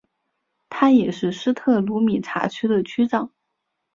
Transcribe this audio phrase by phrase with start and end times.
[0.67, 3.31] 他也是斯特鲁米察区的区长。